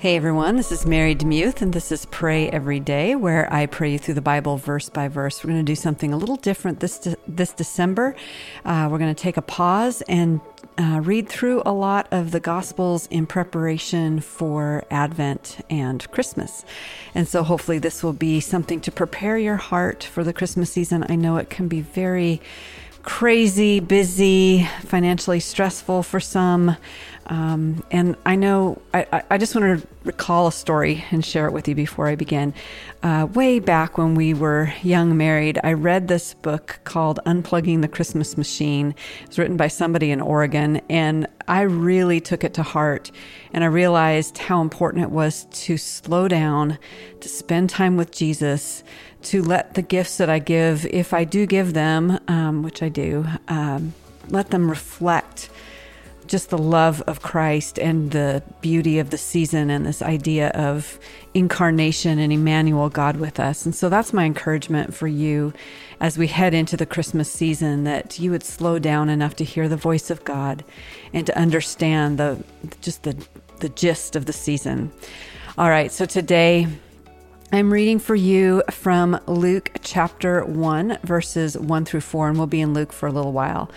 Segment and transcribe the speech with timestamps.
[0.00, 3.92] Hey everyone, this is Mary Demuth, and this is Pray Every Day, where I pray
[3.92, 5.44] you through the Bible verse by verse.
[5.44, 8.16] We're going to do something a little different this de- this December.
[8.64, 10.40] Uh, we're going to take a pause and
[10.78, 16.64] uh, read through a lot of the Gospels in preparation for Advent and Christmas.
[17.14, 21.04] And so hopefully this will be something to prepare your heart for the Christmas season.
[21.10, 22.40] I know it can be very
[23.02, 26.76] crazy, busy, financially stressful for some.
[27.30, 31.52] Um, and I know I, I just want to recall a story and share it
[31.52, 32.52] with you before I begin.
[33.04, 37.88] Uh, way back when we were young married, I read this book called Unplugging the
[37.88, 38.96] Christmas Machine.
[39.22, 43.12] It was written by somebody in Oregon, and I really took it to heart.
[43.52, 46.78] And I realized how important it was to slow down,
[47.20, 48.82] to spend time with Jesus,
[49.22, 52.88] to let the gifts that I give, if I do give them, um, which I
[52.88, 53.94] do, um,
[54.28, 55.48] let them reflect
[56.30, 61.00] just the love of Christ and the beauty of the season and this idea of
[61.34, 63.66] incarnation and Emmanuel, God with us.
[63.66, 65.52] And so that's my encouragement for you
[65.98, 69.68] as we head into the Christmas season that you would slow down enough to hear
[69.68, 70.64] the voice of God
[71.12, 72.42] and to understand the
[72.80, 73.16] just the
[73.58, 74.92] the gist of the season.
[75.58, 76.68] All right, so today
[77.52, 82.60] I'm reading for you from Luke chapter 1, verses 1 through 4, and we'll be
[82.60, 83.68] in Luke for a little while.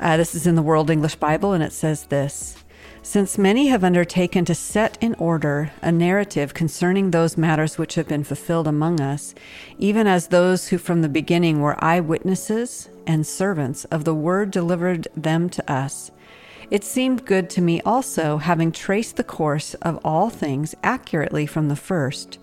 [0.00, 2.56] Uh, this is in the World English Bible, and it says this
[3.02, 8.08] Since many have undertaken to set in order a narrative concerning those matters which have
[8.08, 9.34] been fulfilled among us,
[9.78, 15.06] even as those who from the beginning were eyewitnesses and servants of the word delivered
[15.16, 16.10] them to us,
[16.70, 21.68] it seemed good to me also, having traced the course of all things accurately from
[21.68, 22.38] the first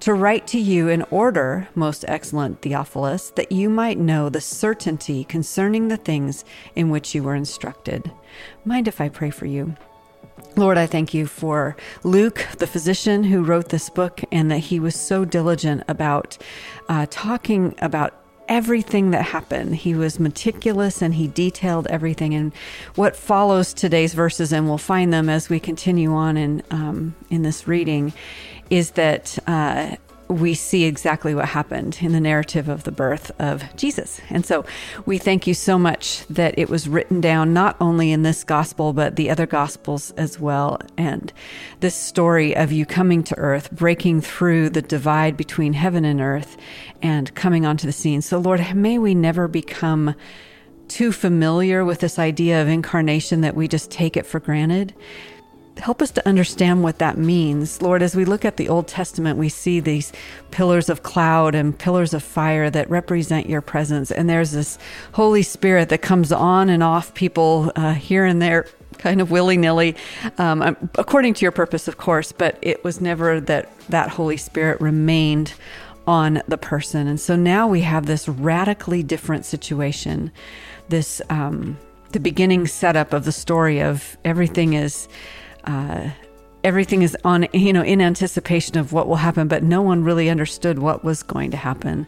[0.00, 5.24] to write to you in order, most excellent Theophilus, that you might know the certainty
[5.24, 8.10] concerning the things in which you were instructed.
[8.64, 9.76] Mind if I pray for you?
[10.56, 14.80] Lord, I thank you for Luke, the physician who wrote this book, and that he
[14.80, 16.38] was so diligent about
[16.88, 18.14] uh, talking about
[18.48, 19.76] everything that happened.
[19.76, 22.34] He was meticulous and he detailed everything.
[22.34, 22.52] And
[22.96, 27.42] what follows today's verses, and we'll find them as we continue on in um, in
[27.42, 28.12] this reading,
[28.70, 29.96] is that uh,
[30.30, 34.20] we see exactly what happened in the narrative of the birth of Jesus.
[34.30, 34.64] And so
[35.04, 38.92] we thank you so much that it was written down not only in this gospel,
[38.92, 40.78] but the other gospels as well.
[40.96, 41.32] And
[41.80, 46.56] this story of you coming to earth, breaking through the divide between heaven and earth,
[47.02, 48.22] and coming onto the scene.
[48.22, 50.14] So, Lord, may we never become
[50.86, 54.94] too familiar with this idea of incarnation that we just take it for granted
[55.80, 57.82] help us to understand what that means.
[57.82, 60.12] Lord, as we look at the Old Testament, we see these
[60.50, 64.10] pillars of cloud and pillars of fire that represent your presence.
[64.10, 64.78] And there's this
[65.12, 68.66] Holy Spirit that comes on and off people uh, here and there,
[68.98, 69.96] kind of willy nilly,
[70.38, 74.36] um, um, according to your purpose, of course, but it was never that that Holy
[74.36, 75.54] Spirit remained
[76.06, 77.06] on the person.
[77.06, 80.30] And so now we have this radically different situation.
[80.88, 81.78] This, um,
[82.12, 85.08] the beginning setup of the story of everything is
[85.64, 86.10] uh,
[86.64, 90.28] everything is on you know in anticipation of what will happen but no one really
[90.28, 92.06] understood what was going to happen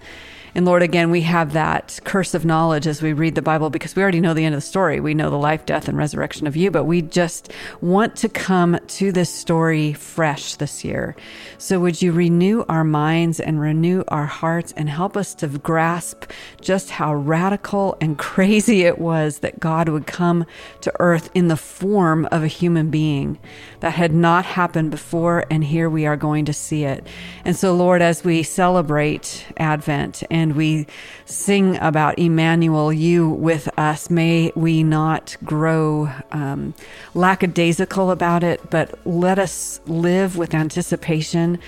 [0.54, 3.96] and Lord, again, we have that curse of knowledge as we read the Bible because
[3.96, 5.00] we already know the end of the story.
[5.00, 8.78] We know the life, death, and resurrection of you, but we just want to come
[8.86, 11.16] to this story fresh this year.
[11.56, 16.30] So would you renew our minds and renew our hearts and help us to grasp
[16.60, 20.44] just how radical and crazy it was that God would come
[20.82, 23.38] to earth in the form of a human being
[23.80, 27.06] that had not happened before, and here we are going to see it.
[27.44, 30.86] And so, Lord, as we celebrate Advent and and we
[31.24, 34.10] sing about Emmanuel, you with us.
[34.10, 36.74] May we not grow um,
[37.14, 41.58] lackadaisical about it, but let us live with anticipation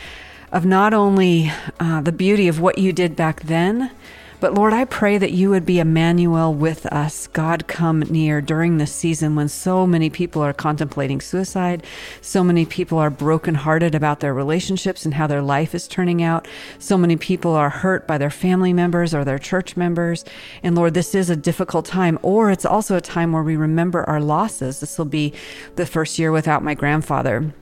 [0.53, 3.91] of not only uh, the beauty of what you did back then
[4.45, 8.77] but Lord, I pray that you would be Emmanuel with us, God come near during
[8.77, 11.83] this season when so many people are contemplating suicide,
[12.21, 16.47] so many people are brokenhearted about their relationships and how their life is turning out,
[16.79, 20.27] so many people are hurt by their family members or their church members.
[20.63, 24.05] And Lord, this is a difficult time, or it's also a time where we remember
[24.05, 24.81] our losses.
[24.81, 25.33] This will be
[25.77, 27.55] the first year without my grandfather.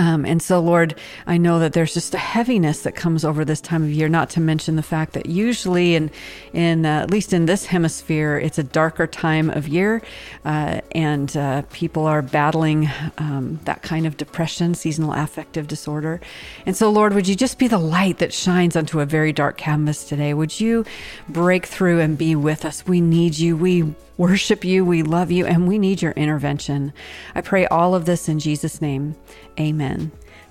[0.00, 0.94] Um, and so, Lord,
[1.26, 4.08] I know that there's just a heaviness that comes over this time of year.
[4.08, 6.10] Not to mention the fact that usually, in
[6.54, 10.00] in uh, at least in this hemisphere, it's a darker time of year,
[10.46, 12.88] uh, and uh, people are battling
[13.18, 16.18] um, that kind of depression, seasonal affective disorder.
[16.64, 19.58] And so, Lord, would you just be the light that shines onto a very dark
[19.58, 20.32] canvas today?
[20.32, 20.86] Would you
[21.28, 22.86] break through and be with us?
[22.86, 23.54] We need you.
[23.54, 26.92] We worship you, we love you, and we need your intervention.
[27.34, 29.16] I pray all of this in Jesus' name.
[29.58, 29.89] Amen.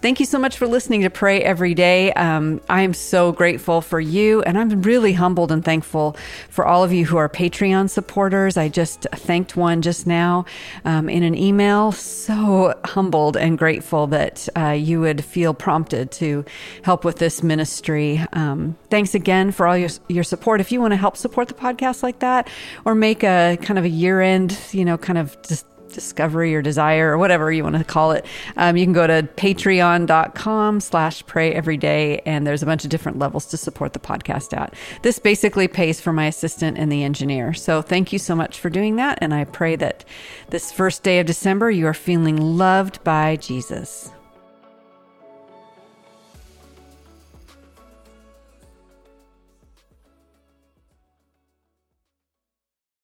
[0.02, 2.14] Thank you so much for listening to Pray Every Day.
[2.14, 6.16] Um, I am so grateful for you, and I'm really humbled and thankful
[6.50, 8.56] for all of you who are Patreon supporters.
[8.56, 10.46] I just thanked one just now
[10.86, 11.92] um, in an email.
[11.92, 16.46] So humbled and grateful that uh, you would feel prompted to
[16.86, 18.26] help with this ministry.
[18.32, 20.62] Um, thanks again for all your, your support.
[20.62, 22.48] If you want to help support the podcast like that,
[22.86, 26.62] or make a kind of a year end, you know, kind of just discovery or
[26.62, 28.26] desire or whatever you want to call it
[28.58, 32.90] um, you can go to patreon.com slash pray every day and there's a bunch of
[32.90, 34.74] different levels to support the podcast at.
[35.02, 37.54] This basically pays for my assistant and the engineer.
[37.54, 40.06] So thank you so much for doing that and i pray that
[40.50, 44.12] this first day of december you are feeling loved by jesus